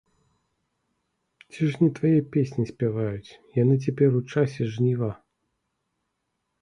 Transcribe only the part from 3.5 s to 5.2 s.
яны цяпер, у часе жніва!